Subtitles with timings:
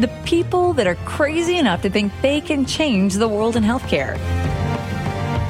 [0.00, 4.16] the people that are crazy enough to think they can change the world in healthcare.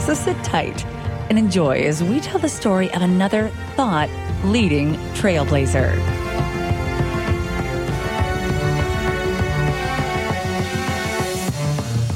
[0.01, 0.85] So sit tight
[1.29, 4.09] and enjoy as we tell the story of another thought
[4.45, 5.97] leading trailblazer.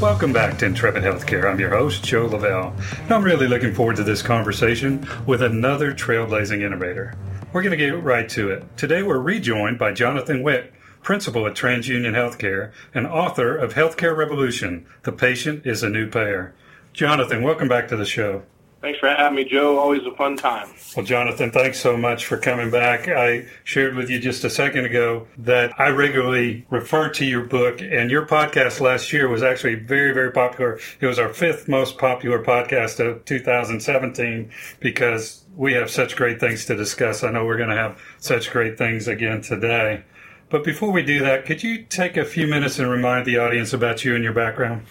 [0.00, 1.50] Welcome back to Intrepid Healthcare.
[1.50, 5.92] I'm your host, Joe Lavelle, and I'm really looking forward to this conversation with another
[5.92, 7.14] trailblazing innovator.
[7.52, 8.64] We're going to get right to it.
[8.78, 10.70] Today we're rejoined by Jonathan Wiik,
[11.02, 16.54] principal at TransUnion Healthcare, and author of Healthcare Revolution The Patient is a New Payer.
[16.92, 18.42] Jonathan, welcome back to the show.
[18.80, 19.78] Thanks for having me, Joe.
[19.78, 20.70] Always a fun time.
[20.96, 23.08] Well, Jonathan, thanks so much for coming back.
[23.08, 27.82] I shared with you just a second ago that I regularly refer to your book,
[27.82, 30.80] and your podcast last year was actually very, very popular.
[30.98, 36.64] It was our fifth most popular podcast of 2017 because we have such great things
[36.64, 37.22] to discuss.
[37.22, 40.04] I know we're going to have such great things again today.
[40.50, 43.72] But before we do that, could you take a few minutes and remind the audience
[43.72, 44.84] about you and your background?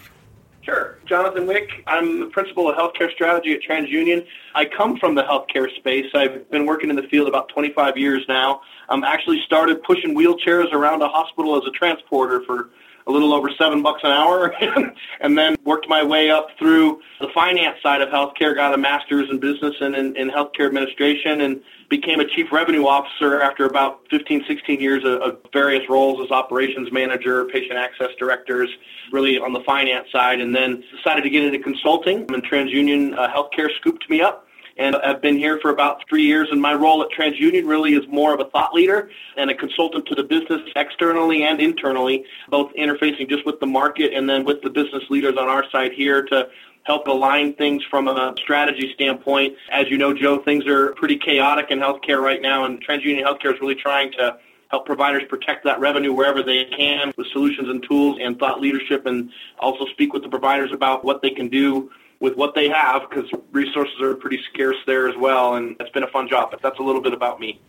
[0.61, 0.97] Sure.
[1.05, 1.67] Jonathan Wiik.
[1.85, 4.25] I'm the principal of healthcare strategy at TransUnion.
[4.55, 6.05] I come from the healthcare space.
[6.13, 8.61] I've been working in the field about 25 years now.
[8.88, 12.69] I'm actually started pushing wheelchairs around a hospital as a transporter for
[13.09, 14.53] a little over seven bucks an hour,
[15.21, 18.55] and then worked my way up through the finance side of healthcare.
[18.55, 22.85] Got a master's in business and in, in healthcare administration, and became a chief revenue
[22.85, 28.09] officer after about 15, 16 years of, of various roles as operations manager, patient access
[28.19, 28.69] directors,
[29.11, 32.31] really on the finance side, and then decided to get into consulting.
[32.31, 34.45] And TransUnion uh, Healthcare scooped me up
[34.80, 36.47] and I've been here for about three years.
[36.52, 40.07] And my role at TransUnion really is more of a thought leader and a consultant
[40.07, 44.62] to the business externally and internally, both interfacing just with the market and then with
[44.62, 46.47] the business leaders on our side here to
[46.84, 49.53] help align things from a strategy standpoint.
[49.69, 53.53] As you know, Joe, things are pretty chaotic in healthcare right now, and TransUnion Healthcare
[53.53, 57.84] is really trying to help providers protect that revenue wherever they can with solutions and
[57.84, 59.29] tools and thought leadership and
[59.59, 63.30] also speak with the providers about what they can do with what they have because
[63.52, 65.56] resources are pretty scarce there as well.
[65.56, 67.59] And it's been a fun job, but that's a little bit about me.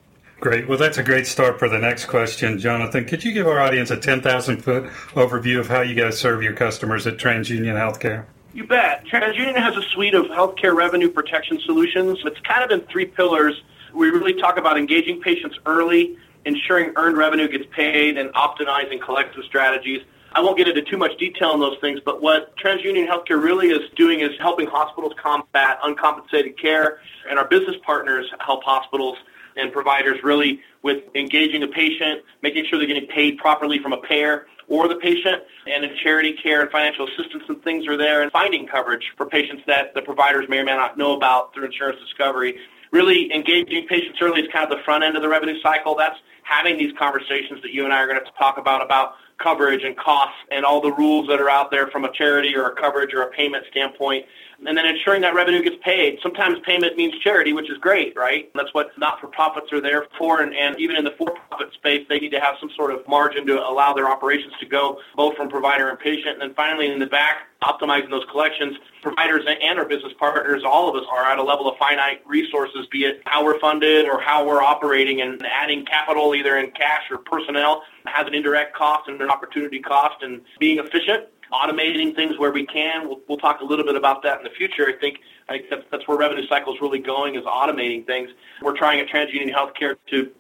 [0.41, 0.67] Great.
[0.67, 2.59] Well, that's a great start for the next question.
[2.59, 6.43] Jonathan, could you give our audience a 10,000 foot overview of how you guys serve
[6.43, 8.25] your customers at TransUnion Healthcare?
[8.55, 9.05] You bet.
[9.07, 12.19] TransUnion has a suite of healthcare revenue protection solutions.
[12.25, 13.63] It's kind of in three pillars.
[13.93, 16.17] We really talk about engaging patients early,
[16.47, 20.01] ensuring earned revenue gets paid, and optimizing collective strategies.
[20.33, 23.71] I won't get into too much detail on those things, but what TransUnion Healthcare really
[23.71, 29.19] is doing is helping hospitals combat uncompensated care, and our business partners help hospitals
[29.57, 34.01] and providers really with engaging the patient, making sure they're getting paid properly from a
[34.03, 38.23] payer or the patient, and in charity care and financial assistance and things are there,
[38.23, 41.65] and finding coverage for patients that the providers may or may not know about through
[41.65, 42.57] insurance discovery.
[42.93, 45.97] Really engaging patients early is kind of the front end of the revenue cycle.
[45.97, 48.83] That's having these conversations that you and I are going to have to talk about
[48.83, 52.55] about coverage and costs and all the rules that are out there from a charity
[52.55, 54.27] or a coverage or a payment standpoint
[54.67, 56.19] and then ensuring that revenue gets paid.
[56.23, 58.51] Sometimes payment means charity, which is great, right?
[58.55, 62.31] That's what not-for-profits are there for, and, and even in the for-profit space, they need
[62.31, 65.89] to have some sort of margin to allow their operations to go both from provider
[65.89, 66.35] and patient.
[66.35, 68.77] And then finally, in the back, optimizing those collections.
[69.03, 72.87] Providers and our business partners, all of us are at a level of finite resources,
[72.91, 77.03] be it how we're funded or how we're operating, and adding capital either in cash
[77.11, 82.39] or personnel has an indirect cost and an opportunity cost, and being efficient automating things
[82.39, 83.09] where we can.
[83.09, 84.87] We'll, we'll talk a little bit about that in the future.
[84.89, 85.19] I think,
[85.49, 88.31] I think that's, that's where revenue cycle is really going is automating things.
[88.63, 90.31] We're trying at TransUnion Healthcare to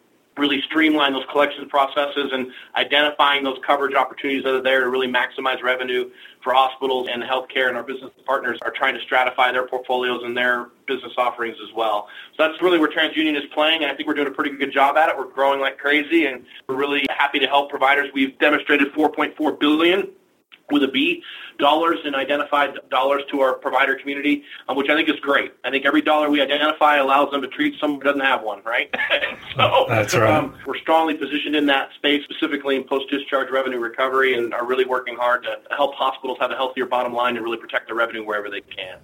[0.40, 5.06] really streamline those collections processes and identifying those coverage opportunities that are there to really
[5.06, 6.10] maximize revenue
[6.42, 10.36] for hospitals and healthcare and our business partners are trying to stratify their portfolios and
[10.36, 12.08] their business offerings as well.
[12.36, 14.72] So that's really where TransUnion is playing and I think we're doing a pretty good
[14.72, 15.16] job at it.
[15.16, 18.08] We're growing like crazy and we're really happy to help providers.
[18.14, 20.08] We've demonstrated 4.4 billion
[20.70, 21.22] with a B,
[21.58, 25.52] dollars and identified dollars to our provider community, um, which I think is great.
[25.64, 28.62] I think every dollar we identify allows them to treat someone who doesn't have one,
[28.64, 28.92] right?
[29.56, 30.32] so That's right.
[30.32, 34.84] Um, we're strongly positioned in that space, specifically in post-discharge revenue recovery, and are really
[34.84, 38.24] working hard to help hospitals have a healthier bottom line and really protect their revenue
[38.24, 38.98] wherever they can.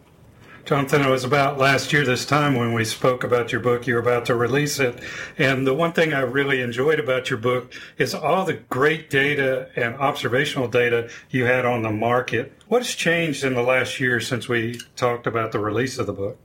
[0.66, 3.86] Jonathan, it was about last year this time when we spoke about your book.
[3.86, 5.00] You're about to release it.
[5.38, 9.70] And the one thing I really enjoyed about your book is all the great data
[9.76, 12.52] and observational data you had on the market.
[12.66, 16.12] What has changed in the last year since we talked about the release of the
[16.12, 16.36] book?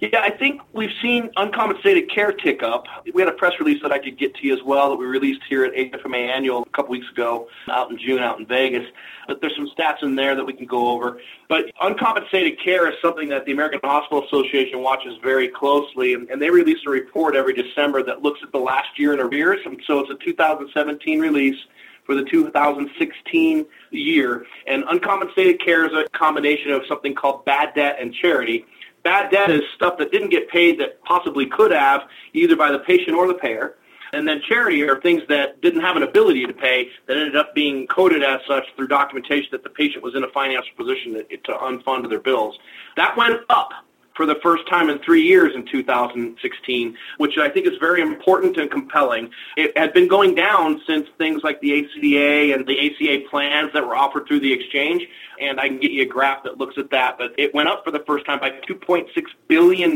[0.00, 2.86] Yeah, I think we've seen uncompensated care tick up.
[3.12, 5.06] We had a press release that I could get to you as well that we
[5.06, 8.86] released here at HFMA Annual a couple weeks ago out in June out in Vegas.
[9.28, 11.20] But there's some stats in there that we can go over.
[11.48, 16.50] But uncompensated care is something that the American Hospital Association watches very closely, and, they
[16.50, 19.60] release a report every December that looks at the last year in arrears.
[19.64, 21.56] And so it's a 2017 release
[22.04, 24.44] for the 2016 year.
[24.66, 28.66] And uncompensated care is a combination of something called bad debt and charity.
[29.04, 32.78] Bad debt is stuff that didn't get paid that possibly could have, either by the
[32.80, 33.76] patient or the payer.
[34.14, 37.54] And then charity are things that didn't have an ability to pay that ended up
[37.54, 41.22] being coded as such through documentation that the patient was in a financial position to,
[41.36, 42.58] to unfund their bills.
[42.96, 43.72] That went up
[44.14, 48.56] for the first time in three years in 2016, which I think is very important
[48.56, 49.30] and compelling.
[49.56, 53.86] It had been going down since things like the ACA and the ACA plans that
[53.86, 55.06] were offered through the exchange,
[55.40, 57.84] and I can get you a graph that looks at that, but it went up
[57.84, 59.08] for the first time by $2.6
[59.48, 59.92] billion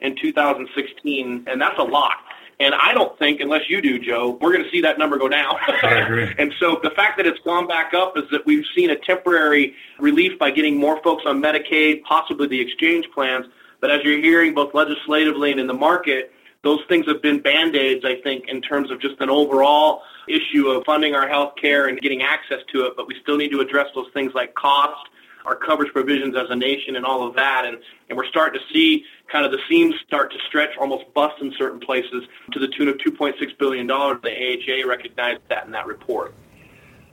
[0.00, 2.16] in 2016, and that's a lot.
[2.62, 5.28] And I don't think, unless you do, Joe, we're going to see that number go
[5.28, 5.56] down.
[5.82, 6.32] I agree.
[6.38, 9.74] and so the fact that it's gone back up is that we've seen a temporary
[9.98, 13.46] relief by getting more folks on Medicaid, possibly the exchange plans.
[13.80, 16.30] But as you're hearing both legislatively and in the market,
[16.62, 20.84] those things have been band-aids, I think, in terms of just an overall issue of
[20.84, 22.92] funding our health care and getting access to it.
[22.96, 25.08] But we still need to address those things like cost,
[25.44, 27.64] our coverage provisions as a nation and all of that.
[27.64, 27.78] And,
[28.08, 31.52] and we're starting to see kind of the seams start to stretch, almost bust in
[31.58, 33.86] certain places to the tune of $2.6 billion.
[33.86, 36.34] The AHA recognized that in that report.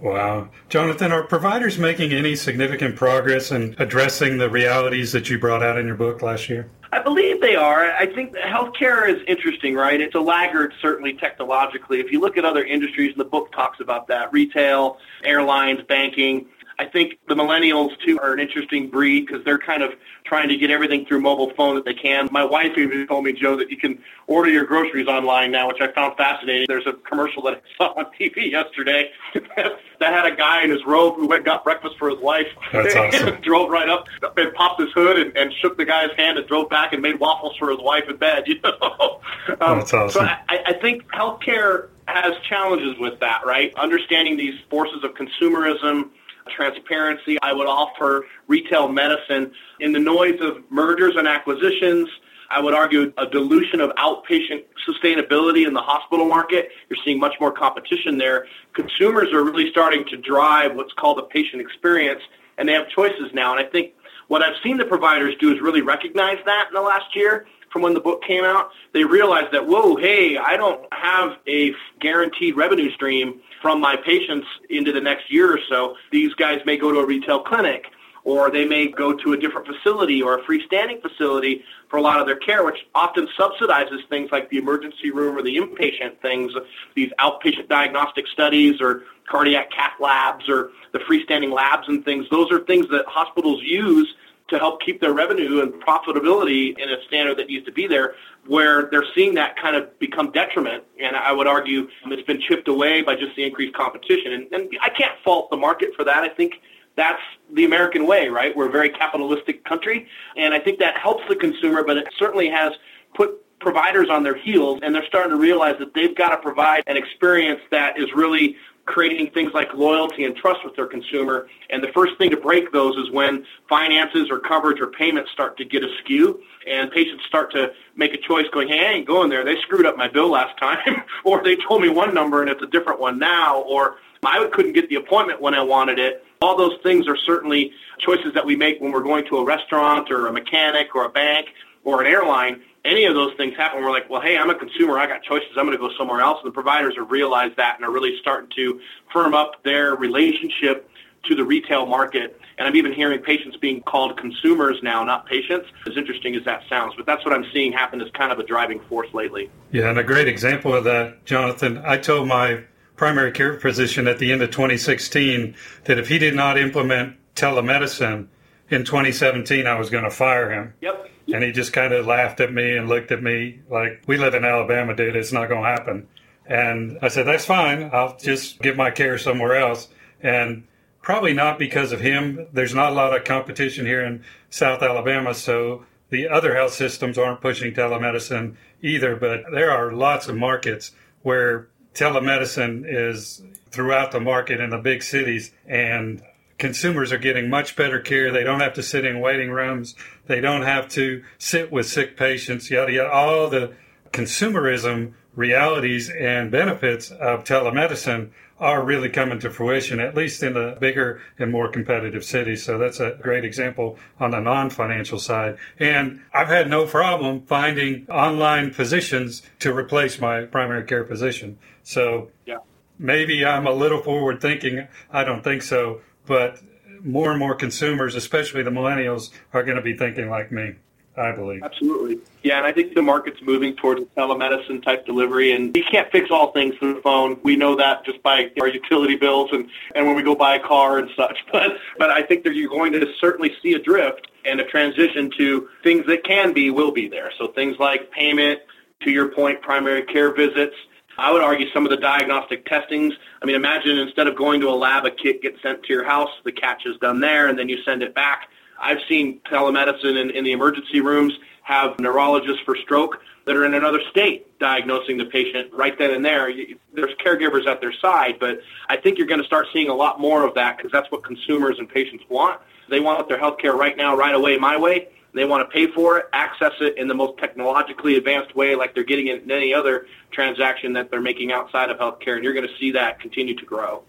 [0.02, 0.50] Wow.
[0.70, 5.78] Jonathan, are providers making any significant progress in addressing the realities that you brought out
[5.78, 6.70] in your book last year?
[6.92, 7.92] I believe they are.
[7.92, 10.00] I think healthcare is interesting, right?
[10.00, 12.00] It's a laggard, certainly technologically.
[12.00, 16.48] If you look at other industries, and the book talks about that, retail, airlines, banking,
[16.80, 19.92] I think the millennials too are an interesting breed because they're kind of
[20.24, 22.30] trying to get everything through mobile phone that they can.
[22.32, 25.82] My wife even told me, Joe, that you can order your groceries online now, which
[25.82, 26.68] I found fascinating.
[26.70, 30.80] There's a commercial that I saw on TV yesterday that had a guy in his
[30.86, 32.48] robe who went and got breakfast for his wife.
[32.72, 33.42] That's awesome.
[33.42, 36.70] drove right up and popped his hood and, and shook the guy's hand and drove
[36.70, 38.46] back and made waffles for his wife in bed.
[38.50, 39.22] You know,
[39.62, 40.10] um, That's awesome.
[40.10, 43.74] So I, I think healthcare has challenges with that, right?
[43.76, 46.10] Understanding these forces of consumerism
[46.50, 47.38] transparency.
[47.42, 52.10] I would offer retail medicine in the noise of mergers and acquisitions.
[52.52, 56.70] I would argue a dilution of outpatient sustainability in the hospital market.
[56.90, 58.48] You're seeing much more competition there.
[58.74, 62.22] Consumers are really starting to drive what's called a patient experience,
[62.58, 63.56] and they have choices now.
[63.56, 63.94] And I think
[64.30, 67.82] what I've seen the providers do is really recognize that in the last year from
[67.82, 68.72] when the book came out.
[68.94, 74.48] They realized that, whoa, hey, I don't have a guaranteed revenue stream from my patients
[74.70, 75.96] into the next year or so.
[76.12, 77.86] These guys may go to a retail clinic
[78.24, 82.20] or they may go to a different facility or a freestanding facility for a lot
[82.20, 86.52] of their care, which often subsidizes things like the emergency room or the inpatient things,
[86.96, 92.26] these outpatient diagnostic studies or cardiac cath labs or the freestanding labs and things.
[92.30, 94.14] Those are things that hospitals use
[94.50, 98.16] to help keep their revenue and profitability in a standard that needs to be there,
[98.48, 100.84] where they're seeing that kind of become detriment.
[101.02, 104.34] And I would argue it's been chipped away by just the increased competition.
[104.34, 106.24] And, and I can't fault the market for that.
[106.24, 106.56] I think
[106.96, 107.22] that's
[107.54, 108.56] the American way, right?
[108.56, 110.08] We're a very capitalistic country.
[110.36, 112.74] And I think that helps the consumer, but it certainly has
[113.14, 116.84] put providers on their heels and they're starting to realize that they've got to provide
[116.88, 118.56] an experience that is really
[118.90, 121.48] creating things like loyalty and trust with their consumer.
[121.70, 125.58] And the first thing to break those is when finances or coverage or payments start
[125.58, 129.30] to get askew and patients start to make a choice going, hey, I ain't going
[129.30, 129.46] there.
[129.46, 131.04] They screwed up my bill last time.
[131.24, 133.62] or they told me one number and it's a different one now.
[133.62, 136.26] Or I couldn't get the appointment when I wanted it.
[136.42, 140.10] All those things are certainly choices that we make when we're going to a restaurant
[140.10, 141.48] or a mechanic or a bank
[141.84, 144.98] or an airline any of those things happen, we're like, well, hey, I'm a consumer.
[144.98, 145.50] I got choices.
[145.58, 146.40] I'm going to go somewhere else.
[146.44, 148.80] And the providers have realized that and are really starting to
[149.12, 150.90] firm up their relationship
[151.26, 152.40] to the retail market.
[152.58, 156.64] And I'm even hearing patients being called consumers now, not patients, as interesting as that
[156.70, 156.94] sounds.
[156.96, 159.50] But that's what I'm seeing happen as kind of a driving force lately.
[159.72, 162.64] Yeah, and a great example of that, Jonathan, I told my
[162.96, 165.56] primary care physician at the end of 2016
[165.86, 168.28] that if he did not implement telemedicine
[168.70, 170.74] in 2017, I was going to fire him.
[170.82, 171.10] Yep.
[171.34, 174.34] And he just kind of laughed at me and looked at me like, we live
[174.34, 175.16] in Alabama, dude.
[175.16, 176.08] It's not going to happen.
[176.46, 177.92] And I said, that's fine.
[177.94, 179.88] I'll just give my care somewhere else.
[180.22, 180.68] And
[181.02, 182.48] probably not because of him.
[182.52, 187.18] There's not a lot of competition here in South Alabama, so the other health systems
[187.18, 189.16] aren't pushing telemedicine either.
[189.16, 195.04] But there are lots of markets where telemedicine is throughout the market in the big
[195.04, 196.24] cities, and
[196.60, 198.32] consumers are getting much better care.
[198.32, 199.96] They don't have to sit in waiting rooms.
[200.28, 203.12] They don't have to sit with sick patients, yada, yada.
[203.12, 203.74] All the
[204.12, 210.78] consumerism realities and benefits of telemedicine are really coming to fruition, at least in the
[210.82, 212.62] bigger and more competitive cities.
[212.62, 215.58] So that's a great example on the non financial side.
[215.80, 221.58] And I've had no problem finding online physicians to replace my primary care physician.
[221.84, 222.58] So yeah.
[222.98, 224.90] maybe I'm a little forward thinking.
[225.10, 226.62] I don't think so but
[227.04, 230.76] more and more consumers, especially the millennials, are going to be thinking like me.
[231.18, 231.64] I believe.
[231.64, 232.20] Absolutely.
[232.44, 236.30] Yeah, and I think the market's moving towards telemedicine type delivery, and you can't fix
[236.32, 237.38] all things through the phone.
[237.44, 240.66] We know that just by our utility bills and, and when we go buy a
[240.66, 241.38] car and such.
[241.52, 245.30] But but I think that you're going to certainly see a drift and a transition
[245.38, 247.32] to things that can be will be there.
[247.38, 248.60] So things like payment,
[249.02, 250.76] to your point, primary care visits,
[251.20, 253.14] I would argue some of the diagnostic testings.
[253.42, 256.06] I mean, imagine instead of going to a lab, a kit gets sent to your
[256.06, 258.48] house, the catch is done there, and then you send it back.
[258.80, 261.34] I've seen telemedicine in, in the emergency rooms
[261.64, 266.24] have neurologists for stroke that are in another state diagnosing the patient right then and
[266.24, 266.52] there.
[266.94, 270.20] There's caregivers at their side, but I think you're going to start seeing a lot
[270.20, 272.62] more of that because that's what consumers and patients want.
[272.90, 275.10] They want their health care right now, right away, my way.
[275.34, 278.96] They want to pay for it, access it in the most technologically advanced way, like
[278.96, 282.68] they're getting in any other transaction that they're making outside of healthcare, and you're going
[282.68, 284.04] to see that continue to grow.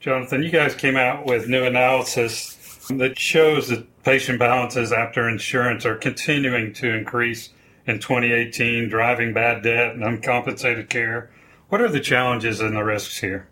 [0.00, 5.86] Jonathan, you guys came out with new analysis that shows that patient balances after insurance
[5.86, 7.50] are continuing to increase
[7.86, 11.30] in 2018, driving bad debt and uncompensated care.
[11.68, 13.48] What are the challenges and the risks here?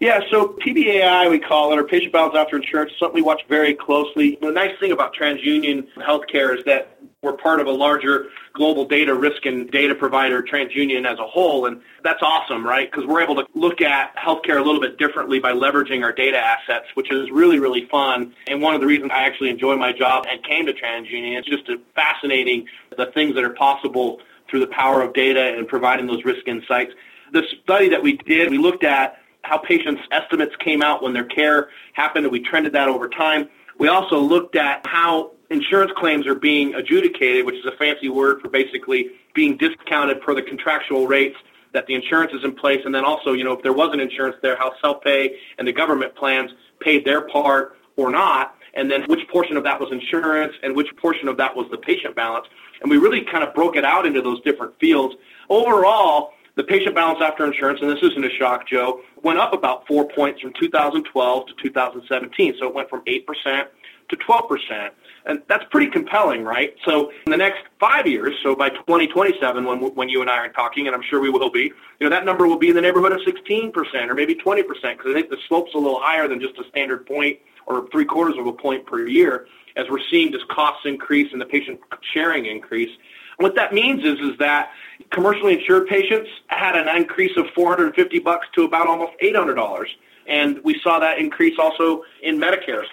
[0.00, 3.74] Yeah, so PBAI, we call it, or patient balance after insurance, something we watch very
[3.74, 4.38] closely.
[4.40, 9.14] The nice thing about TransUnion Healthcare is that we're part of a larger global data
[9.14, 12.90] risk and data provider, TransUnion as a whole, and that's awesome, right?
[12.90, 16.38] Because we're able to look at healthcare a little bit differently by leveraging our data
[16.38, 18.32] assets, which is really, really fun.
[18.46, 21.46] And one of the reasons I actually enjoy my job and came to TransUnion, it's
[21.46, 22.66] just fascinating
[22.96, 26.94] the things that are possible through the power of data and providing those risk insights.
[27.34, 31.24] The study that we did, we looked at how patients' estimates came out when their
[31.24, 33.48] care happened, and we trended that over time.
[33.78, 38.40] We also looked at how insurance claims are being adjudicated, which is a fancy word
[38.40, 41.36] for basically being discounted per the contractual rates
[41.72, 44.00] that the insurance is in place, and then also, you know, if there was an
[44.00, 49.02] insurance there, how self-pay and the government plans paid their part or not, and then
[49.04, 52.46] which portion of that was insurance and which portion of that was the patient balance.
[52.80, 55.14] And we really kind of broke it out into those different fields.
[55.48, 59.86] Overall, the patient balance after insurance, and this isn't a shock, Joe, went up about
[59.86, 62.54] four points from 2012 to 2017.
[62.58, 63.66] So it went from 8%
[64.10, 64.90] to 12%.
[65.26, 66.74] And that's pretty compelling, right?
[66.84, 70.48] So in the next five years, so by 2027, when, when you and I are
[70.48, 72.80] talking, and I'm sure we will be, you know, that number will be in the
[72.80, 73.74] neighborhood of 16%
[74.08, 77.06] or maybe 20% because I think the slope's a little higher than just a standard
[77.06, 81.32] point or three quarters of a point per year as we're seeing just costs increase
[81.32, 81.78] and the patient
[82.12, 82.90] sharing increase.
[83.38, 84.70] And What that means is is that
[85.10, 89.86] commercially insured patients had an increase of 450 bucks to about almost $800,
[90.26, 92.84] and we saw that increase also in Medicare.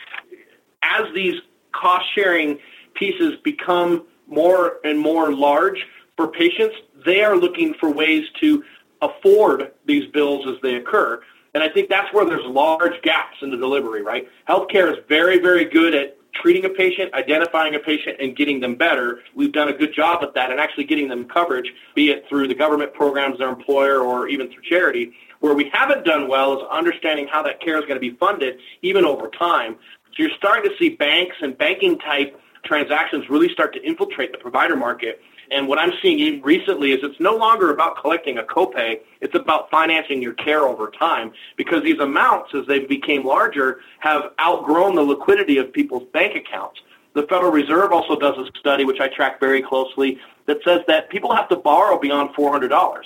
[0.82, 1.36] As these
[1.72, 2.60] cost sharing
[2.96, 8.64] pieces become more and more large for patients, they are looking for ways to
[9.02, 11.22] afford these bills as they occur.
[11.54, 14.28] And I think that's where there's large gaps in the delivery, right?
[14.50, 18.76] Healthcare is very, very good at treating a patient, identifying a patient, and getting them
[18.76, 19.20] better.
[19.36, 22.48] We've done a good job at that and actually getting them coverage, be it through
[22.48, 25.14] the government programs, their employer, or even through charity.
[25.40, 28.58] Where we haven't done well is understanding how that care is going to be funded,
[28.82, 29.76] even over time.
[30.06, 34.38] So you're starting to see banks and banking type transactions really start to infiltrate the
[34.38, 39.00] provider market and what I'm seeing recently is it's no longer about collecting a copay.
[39.22, 44.32] It's about financing your care over time because these amounts, as they became larger, have
[44.42, 46.82] outgrown the liquidity of people's bank accounts.
[47.14, 51.10] The Federal Reserve also does a study, which I track very closely, that says that
[51.10, 53.02] people have to borrow beyond $400.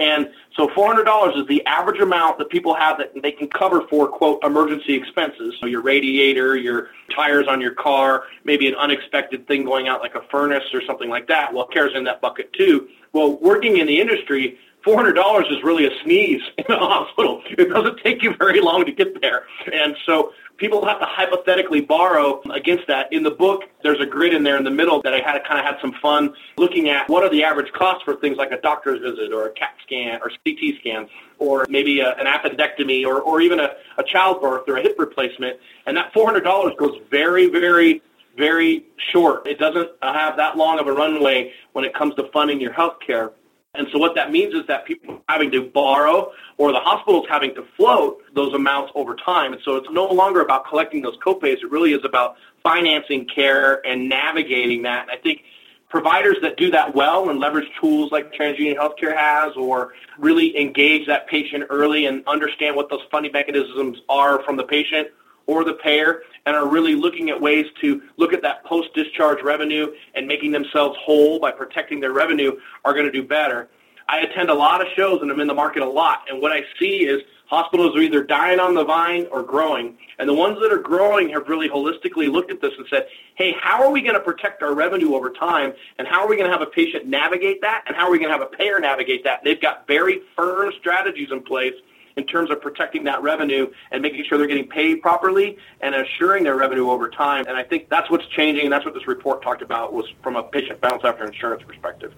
[0.00, 4.08] And so $400 is the average amount that people have that they can cover for,
[4.08, 5.54] quote, emergency expenses.
[5.60, 10.14] So your radiator, your tires on your car, maybe an unexpected thing going out like
[10.14, 11.52] a furnace or something like that.
[11.52, 12.88] Well, care's in that bucket too.
[13.12, 17.42] Well, working in the industry, $400 is really a sneeze in a hospital.
[17.46, 19.44] It doesn't take you very long to get there.
[19.70, 23.12] And so people have to hypothetically borrow against that.
[23.12, 25.58] In the book, there's a grid in there in the middle that I had kind
[25.58, 28.60] of had some fun looking at what are the average costs for things like a
[28.60, 33.20] doctor's visit or a CAT scan or CT scan or maybe a, an appendectomy or,
[33.22, 35.58] or even a, a childbirth or a hip replacement.
[35.86, 38.02] And that $400 goes very, very
[38.36, 39.46] very short.
[39.46, 42.96] It doesn't have that long of a runway when it comes to funding your health
[43.04, 43.32] care.
[43.74, 47.26] And so what that means is that people are having to borrow or the hospital's
[47.28, 49.52] having to float those amounts over time.
[49.52, 51.58] And so it's no longer about collecting those copays.
[51.62, 55.02] It really is about financing care and navigating that.
[55.02, 55.42] And I think
[55.88, 61.06] providers that do that well and leverage tools like TransUnion Healthcare has or really engage
[61.06, 65.08] that patient early and understand what those funding mechanisms are from the patient
[65.50, 69.88] or the payer and are really looking at ways to look at that post-discharge revenue
[70.14, 72.52] and making themselves whole by protecting their revenue
[72.84, 73.68] are going to do better.
[74.08, 76.52] I attend a lot of shows and I'm in the market a lot, and what
[76.52, 79.96] I see is hospitals are either dying on the vine or growing.
[80.20, 83.56] And the ones that are growing have really holistically looked at this and said, hey,
[83.60, 85.72] how are we going to protect our revenue over time?
[85.98, 87.82] And how are we going to have a patient navigate that?
[87.88, 89.42] And how are we going to have a payer navigate that?
[89.42, 91.74] They've got very firm strategies in place
[92.20, 96.44] in terms of protecting that revenue and making sure they're getting paid properly and assuring
[96.44, 97.46] their revenue over time.
[97.48, 100.36] And I think that's what's changing, and that's what this report talked about was from
[100.36, 102.12] a patient balance after insurance perspective.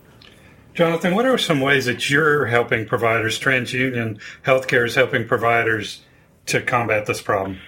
[0.75, 6.03] Jonathan, what are some ways that you're helping providers, TransUnion Healthcare is helping providers
[6.47, 7.59] to combat this problem?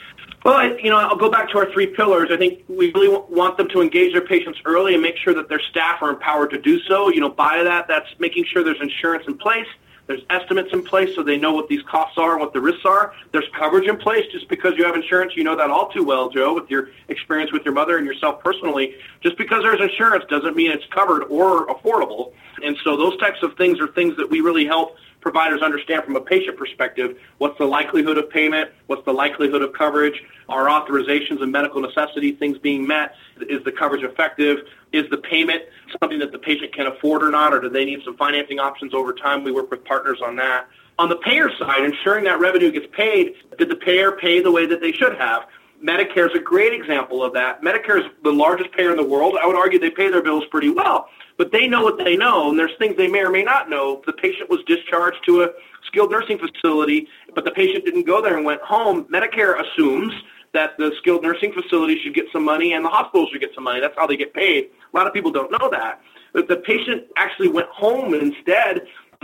[0.45, 2.29] Well, you know, I'll go back to our three pillars.
[2.31, 5.49] I think we really want them to engage their patients early and make sure that
[5.49, 7.09] their staff are empowered to do so.
[7.09, 9.67] You know, by that, that's making sure there's insurance in place,
[10.07, 12.85] there's estimates in place so they know what these costs are and what the risks
[12.85, 13.15] are.
[13.33, 15.33] There's coverage in place just because you have insurance.
[15.35, 18.43] You know that all too well, Joe, with your experience with your mother and yourself
[18.43, 18.95] personally.
[19.23, 22.33] Just because there's insurance doesn't mean it's covered or affordable.
[22.63, 26.17] And so those types of things are things that we really help providers understand from
[26.17, 31.43] a patient perspective what's the likelihood of payment, what's the likelihood of coverage, are authorizations
[31.43, 33.15] and medical necessity things being met,
[33.49, 34.59] is the coverage effective,
[34.93, 35.63] is the payment
[35.99, 38.93] something that the patient can afford or not, or do they need some financing options
[38.93, 39.43] over time?
[39.43, 40.69] We work with partners on that.
[40.99, 44.67] On the payer side, ensuring that revenue gets paid, did the payer pay the way
[44.67, 45.47] that they should have?
[45.83, 47.63] Medicare is a great example of that.
[47.63, 49.37] Medicare is the largest payer in the world.
[49.43, 52.51] I would argue they pay their bills pretty well, but they know what they know,
[52.51, 54.03] and there's things they may or may not know.
[54.07, 55.49] The patient was discharged to a
[55.87, 59.05] skilled nursing facility, but the patient didn't go there and went home.
[59.05, 60.13] Medicare assumes
[60.53, 63.65] that the skilled nursing facility should get some money and the hospital should get some
[63.65, 63.81] money.
[63.81, 64.71] That's how they get paid.
[64.93, 66.01] A lot of people don't know that.
[66.33, 68.83] But the patient actually went home and instead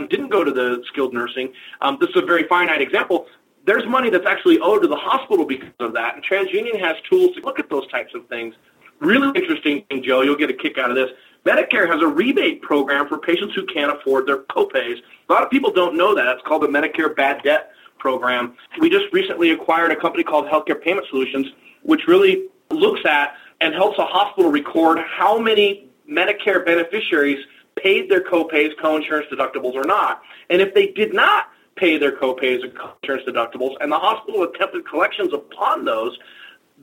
[0.09, 1.53] didn't go to the skilled nursing.
[1.81, 3.27] Um, this is a very finite example
[3.65, 6.15] there's money that's actually owed to the hospital because of that.
[6.15, 8.55] And TransUnion has tools to look at those types of things.
[8.99, 10.21] Really interesting, Joe.
[10.21, 11.09] You'll get a kick out of this.
[11.45, 14.97] Medicare has a rebate program for patients who can't afford their copays.
[15.29, 16.27] A lot of people don't know that.
[16.27, 18.55] It's called the Medicare Bad Debt Program.
[18.79, 21.47] We just recently acquired a company called Healthcare Payment Solutions,
[21.81, 27.43] which really looks at and helps a hospital record how many Medicare beneficiaries
[27.75, 30.21] paid their copays, coinsurance deductibles, or not.
[30.49, 34.87] And if they did not pay their copays and co-insurance deductibles, and the hospital attempted
[34.87, 36.17] collections upon those.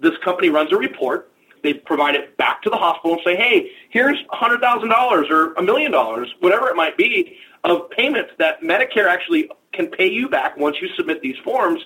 [0.01, 1.31] This company runs a report.
[1.62, 5.92] They provide it back to the hospital and say, hey, here's $100,000 or a million
[5.92, 10.77] dollars, whatever it might be, of payments that Medicare actually can pay you back once
[10.81, 11.81] you submit these forms.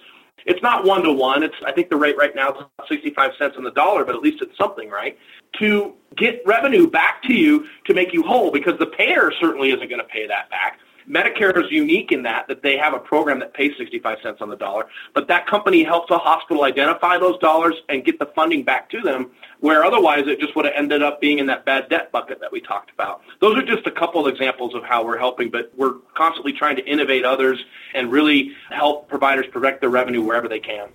[0.45, 1.43] It's not one to one.
[1.43, 4.23] It's I think the rate right now is 65 cents on the dollar, but at
[4.23, 5.17] least it's something, right?
[5.59, 9.89] To get revenue back to you to make you whole because the payer certainly isn't
[9.89, 10.79] going to pay that back.
[11.09, 14.49] Medicare is unique in that that they have a program that pays 65 cents on
[14.49, 18.63] the dollar, but that company helps a hospital identify those dollars and get the funding
[18.63, 21.89] back to them, where otherwise it just would have ended up being in that bad
[21.89, 23.23] debt bucket that we talked about.
[23.41, 26.77] Those are just a couple of examples of how we're helping, but we're constantly trying
[26.77, 27.59] to innovate others
[27.95, 30.89] and really help providers protect their revenue wherever they can.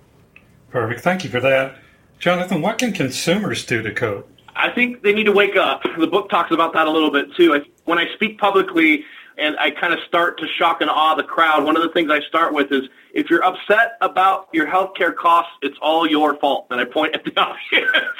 [0.70, 1.00] Perfect.
[1.00, 1.76] Thank you for that.
[2.18, 4.28] Jonathan, what can consumers do to cope?
[4.56, 5.82] I think they need to wake up.
[5.98, 7.64] The book talks about that a little bit too.
[7.84, 9.04] When I speak publicly,
[9.38, 11.64] and I kind of start to shock and awe the crowd.
[11.64, 12.82] One of the things I start with is
[13.14, 16.66] if you're upset about your healthcare costs, it's all your fault.
[16.70, 18.16] And I point at the audience.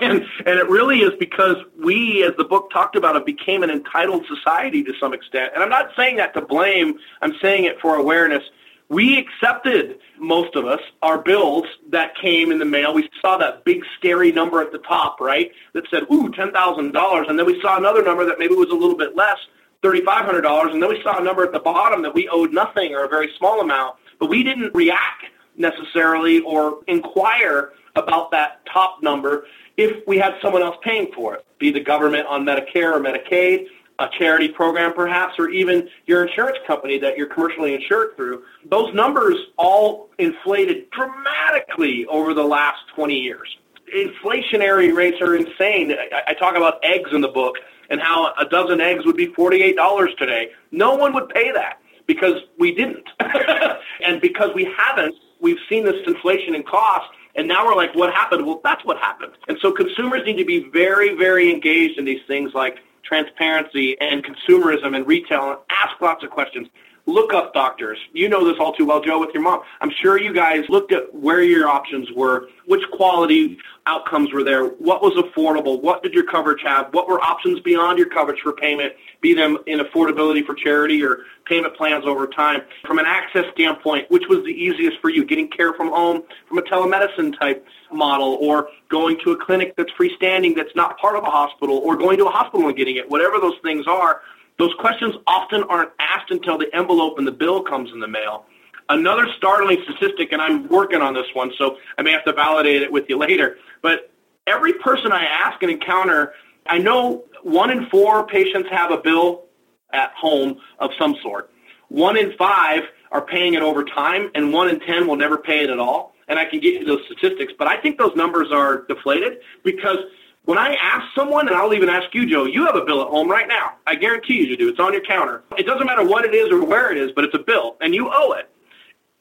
[0.00, 3.70] and, and it really is because we, as the book talked about, have became an
[3.70, 5.52] entitled society to some extent.
[5.54, 6.94] And I'm not saying that to blame.
[7.20, 8.42] I'm saying it for awareness.
[8.88, 12.92] We accepted, most of us, our bills that came in the mail.
[12.92, 17.30] We saw that big scary number at the top, right, that said, ooh, $10,000.
[17.30, 19.38] And then we saw another number that maybe was a little bit less.
[19.82, 23.04] $3,500, and then we saw a number at the bottom that we owed nothing or
[23.04, 25.24] a very small amount, but we didn't react
[25.56, 29.44] necessarily or inquire about that top number
[29.76, 33.66] if we had someone else paying for it, be the government on Medicare or Medicaid,
[33.98, 38.92] a charity program perhaps, or even your insurance company that you're commercially insured through, those
[38.94, 43.56] numbers all inflated dramatically over the last 20 years.
[43.94, 45.92] Inflationary rates are insane.
[45.92, 47.56] I, I talk about eggs in the book
[47.92, 50.48] and how a dozen eggs would be $48 today.
[50.72, 53.06] No one would pay that because we didn't.
[54.04, 58.12] and because we haven't, we've seen this inflation in cost and now we're like, what
[58.12, 58.46] happened?
[58.46, 59.32] Well, that's what happened.
[59.48, 64.24] And so consumers need to be very, very engaged in these things like transparency and
[64.24, 66.68] consumerism and retail and ask lots of questions.
[67.06, 67.98] Look up doctors.
[68.12, 69.62] You know this all too well, Joe, with your mom.
[69.80, 74.66] I'm sure you guys looked at where your options were, which quality outcomes were there,
[74.66, 78.52] what was affordable, what did your coverage have, what were options beyond your coverage for
[78.52, 82.62] payment, be them in affordability for charity or payment plans over time.
[82.86, 86.58] From an access standpoint, which was the easiest for you, getting care from home from
[86.58, 91.24] a telemedicine type model or going to a clinic that's freestanding that's not part of
[91.24, 94.20] a hospital or going to a hospital and getting it, whatever those things are,
[94.62, 98.44] those questions often aren't asked until the envelope and the bill comes in the mail.
[98.88, 102.80] Another startling statistic, and I'm working on this one, so I may have to validate
[102.80, 104.12] it with you later, but
[104.46, 106.34] every person I ask and encounter,
[106.68, 109.46] I know one in four patients have a bill
[109.92, 111.50] at home of some sort.
[111.88, 115.64] One in five are paying it over time, and one in ten will never pay
[115.64, 116.14] it at all.
[116.28, 119.98] And I can get you those statistics, but I think those numbers are deflated because
[120.44, 123.08] when I ask someone, and I'll even ask you, Joe, you have a bill at
[123.08, 123.72] home right now.
[123.86, 124.68] I guarantee you you do.
[124.68, 125.42] It's on your counter.
[125.56, 127.94] It doesn't matter what it is or where it is, but it's a bill, and
[127.94, 128.48] you owe it.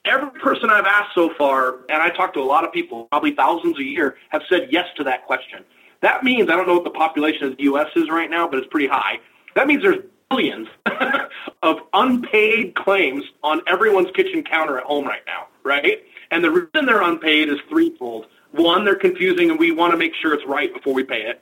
[0.04, 3.36] Every person I've asked so far, and I talk to a lot of people, probably
[3.36, 5.64] thousands a year, have said yes to that question.
[6.02, 7.88] That means, I don't know what the population of the U.S.
[7.96, 9.20] is right now, but it's pretty high.
[9.54, 10.68] That means there's billions
[11.62, 16.00] of unpaid claims on everyone's kitchen counter at home right now, right?
[16.32, 18.26] And the reason they're unpaid is threefold.
[18.52, 21.42] One, they're confusing and we want to make sure it's right before we pay it.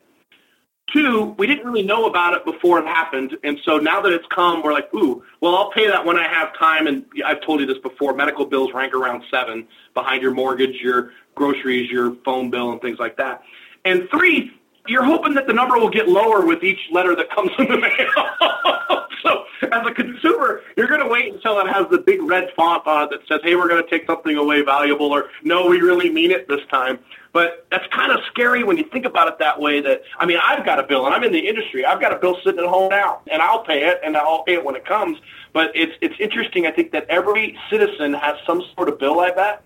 [0.93, 3.37] Two, we didn't really know about it before it happened.
[3.43, 6.27] And so now that it's come, we're like, ooh, well, I'll pay that when I
[6.27, 6.87] have time.
[6.87, 11.11] And I've told you this before, medical bills rank around seven behind your mortgage, your
[11.35, 13.43] groceries, your phone bill, and things like that.
[13.85, 14.51] And three,
[14.89, 17.77] you're hoping that the number will get lower with each letter that comes in the
[17.77, 19.05] mail.
[19.23, 22.85] so as a consumer, you're going to wait until it has the big red font
[22.87, 25.79] on it that says, hey, we're going to take something away valuable or no, we
[25.79, 26.99] really mean it this time.
[27.31, 30.39] But that's kind of scary when you think about it that way that, I mean,
[30.43, 31.85] I've got a bill and I'm in the industry.
[31.85, 34.53] I've got a bill sitting at home now and I'll pay it and I'll pay
[34.53, 35.19] it when it comes.
[35.53, 39.37] But it's, it's interesting, I think, that every citizen has some sort of bill that
[39.37, 39.63] at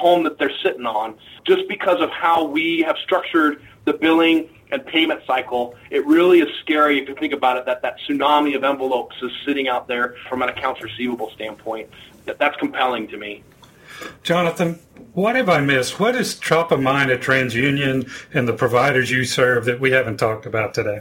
[0.00, 4.84] home that they're sitting on just because of how we have structured the billing and
[4.86, 8.64] payment cycle, it really is scary if you think about it that that tsunami of
[8.64, 11.88] envelopes is sitting out there from an accounts receivable standpoint.
[12.24, 13.42] That, that's compelling to me.
[14.22, 14.78] Jonathan,
[15.12, 16.00] what have I missed?
[16.00, 20.18] What is top of mind at TransUnion and the providers you serve that we haven't
[20.18, 21.00] talked about today?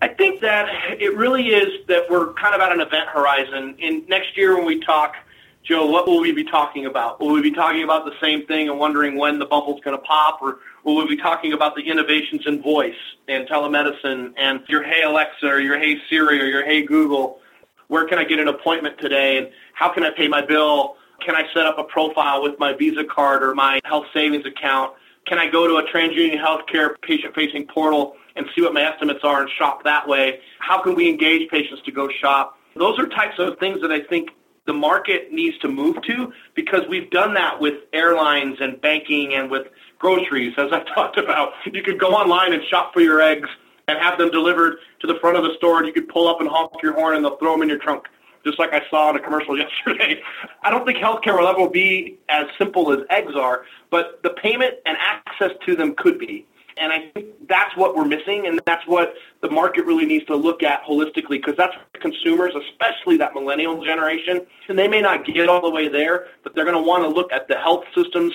[0.00, 0.68] I think that
[1.00, 3.74] it really is that we're kind of at an event horizon.
[3.78, 5.14] In next year when we talk–
[5.68, 7.20] Joe, what will we be talking about?
[7.20, 10.02] Will we be talking about the same thing and wondering when the bubble's going to
[10.02, 12.96] pop, or will we be talking about the innovations in voice
[13.28, 17.40] and telemedicine and your Hey Alexa or your Hey Siri or your Hey Google?
[17.88, 20.96] Where can I get an appointment today, and how can I pay my bill?
[21.20, 24.94] Can I set up a profile with my Visa card or my health savings account?
[25.26, 29.42] Can I go to a TransUnion Healthcare patient-facing portal and see what my estimates are
[29.42, 30.40] and shop that way?
[30.60, 32.54] How can we engage patients to go shop?
[32.74, 34.30] Those are types of things that I think
[34.68, 39.50] the market needs to move to because we've done that with airlines and banking and
[39.50, 39.66] with
[39.98, 41.54] groceries, as I've talked about.
[41.64, 43.48] You could go online and shop for your eggs
[43.88, 46.40] and have them delivered to the front of the store, and you could pull up
[46.40, 48.04] and honk your horn, and they'll throw them in your trunk,
[48.44, 50.20] just like I saw in a commercial yesterday.
[50.62, 54.74] I don't think healthcare will ever be as simple as eggs are, but the payment
[54.84, 56.46] and access to them could be.
[56.80, 60.36] And I think that's what we're missing, and that's what the market really needs to
[60.36, 65.48] look at holistically, because that's consumers, especially that millennial generation, and they may not get
[65.48, 68.32] all the way there, but they're going to want to look at the health systems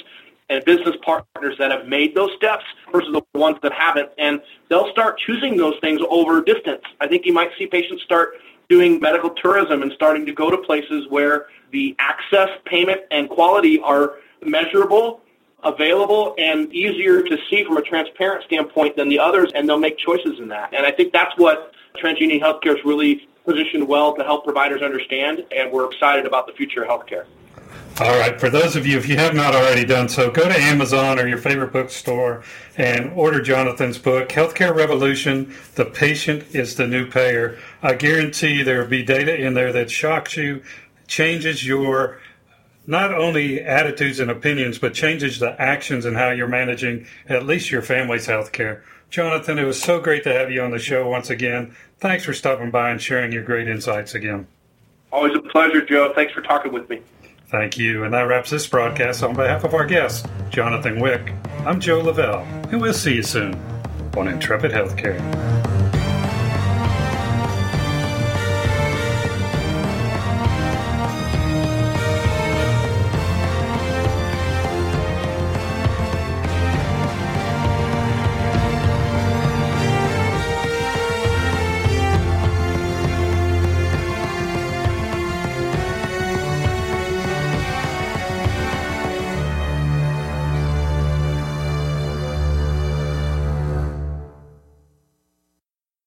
[0.49, 4.91] and business partners that have made those steps versus the ones that haven't, and they'll
[4.91, 6.83] start choosing those things over distance.
[6.99, 8.35] I think you might see patients start
[8.69, 13.79] doing medical tourism and starting to go to places where the access, payment, and quality
[13.79, 15.21] are measurable
[15.63, 19.97] available and easier to see from a transparent standpoint than the others, and they'll make
[19.97, 20.73] choices in that.
[20.73, 25.45] And I think that's what TransUnion Healthcare is really positioned well to help providers understand,
[25.55, 27.25] and we're excited about the future of healthcare.
[27.99, 28.39] All right.
[28.39, 31.27] For those of you, if you have not already done so, go to Amazon or
[31.27, 32.43] your favorite bookstore
[32.75, 37.59] and order Jonathan's book, Healthcare Revolution The Patient is the New Payer.
[37.83, 40.63] I guarantee there will be data in there that shocks you,
[41.05, 42.19] changes your
[42.85, 47.71] not only attitudes and opinions, but changes the actions and how you're managing at least
[47.71, 48.83] your family's health care.
[49.09, 51.75] Jonathan, it was so great to have you on the show once again.
[51.99, 54.47] Thanks for stopping by and sharing your great insights again.
[55.11, 56.11] Always a pleasure, Joe.
[56.15, 57.01] Thanks for talking with me.
[57.47, 58.03] Thank you.
[58.03, 61.31] And that wraps this broadcast on behalf of our guest, Jonathan Wiik.
[61.67, 62.41] I'm Joe Lavelle,
[62.71, 63.53] and we'll see you soon
[64.17, 65.52] on Intrepid Healthcare.